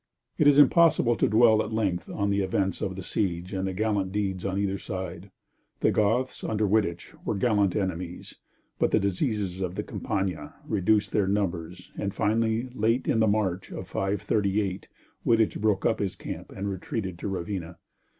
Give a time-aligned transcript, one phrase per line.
[0.39, 3.73] It is impossible to dwell at length on the events of the siege and the
[3.73, 5.29] gallant deeds on either side.
[5.81, 8.33] The Goths, under Wittich, were gallant enemies,
[8.79, 13.71] but the diseases of the Campagna reduced their numbers, and finally, late in the March
[13.71, 14.87] of 538,
[15.23, 17.77] Wittich broke up his camp and retreated to Ravenna.